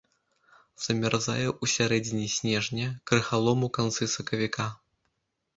Замярзае 0.85 1.43
ў 1.49 1.65
сярэдзіне 1.75 2.25
снежня, 2.37 2.87
крыгалом 3.13 3.59
у 3.69 3.73
канцы 3.79 4.11
сакавіка. 4.15 4.71